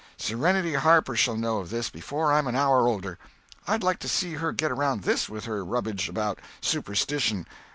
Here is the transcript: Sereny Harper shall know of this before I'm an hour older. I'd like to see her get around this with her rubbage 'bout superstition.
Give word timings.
Sereny 0.17 0.73
Harper 0.73 1.15
shall 1.15 1.35
know 1.37 1.59
of 1.59 1.69
this 1.69 1.91
before 1.91 2.33
I'm 2.33 2.47
an 2.47 2.55
hour 2.55 2.87
older. 2.87 3.19
I'd 3.67 3.83
like 3.83 3.99
to 3.99 4.07
see 4.09 4.33
her 4.33 4.51
get 4.51 4.71
around 4.71 5.03
this 5.03 5.29
with 5.29 5.45
her 5.45 5.63
rubbage 5.63 6.11
'bout 6.11 6.39
superstition. 6.59 7.45